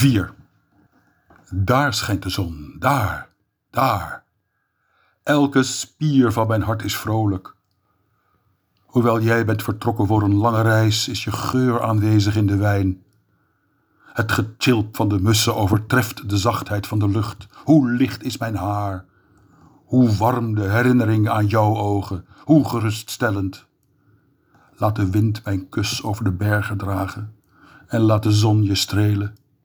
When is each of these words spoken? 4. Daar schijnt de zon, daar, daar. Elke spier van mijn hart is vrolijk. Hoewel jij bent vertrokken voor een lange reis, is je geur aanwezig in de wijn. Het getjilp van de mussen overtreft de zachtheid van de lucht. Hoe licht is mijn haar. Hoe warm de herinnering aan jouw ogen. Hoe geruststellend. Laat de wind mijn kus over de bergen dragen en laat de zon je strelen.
4. 0.00 0.34
Daar 1.50 1.94
schijnt 1.94 2.22
de 2.22 2.28
zon, 2.28 2.76
daar, 2.78 3.28
daar. 3.70 4.24
Elke 5.22 5.62
spier 5.62 6.32
van 6.32 6.46
mijn 6.46 6.62
hart 6.62 6.84
is 6.84 6.96
vrolijk. 6.96 7.54
Hoewel 8.80 9.20
jij 9.20 9.44
bent 9.44 9.62
vertrokken 9.62 10.06
voor 10.06 10.22
een 10.22 10.34
lange 10.34 10.62
reis, 10.62 11.08
is 11.08 11.24
je 11.24 11.32
geur 11.32 11.82
aanwezig 11.82 12.36
in 12.36 12.46
de 12.46 12.56
wijn. 12.56 13.02
Het 14.04 14.32
getjilp 14.32 14.96
van 14.96 15.08
de 15.08 15.20
mussen 15.20 15.56
overtreft 15.56 16.28
de 16.28 16.38
zachtheid 16.38 16.86
van 16.86 16.98
de 16.98 17.08
lucht. 17.08 17.46
Hoe 17.54 17.90
licht 17.90 18.22
is 18.22 18.38
mijn 18.38 18.56
haar. 18.56 19.04
Hoe 19.84 20.16
warm 20.16 20.54
de 20.54 20.70
herinnering 20.70 21.28
aan 21.28 21.46
jouw 21.46 21.76
ogen. 21.76 22.26
Hoe 22.44 22.68
geruststellend. 22.68 23.66
Laat 24.76 24.96
de 24.96 25.10
wind 25.10 25.44
mijn 25.44 25.68
kus 25.68 26.02
over 26.02 26.24
de 26.24 26.32
bergen 26.32 26.76
dragen 26.76 27.34
en 27.86 28.00
laat 28.00 28.22
de 28.22 28.32
zon 28.32 28.64
je 28.64 28.74
strelen. 28.74 29.34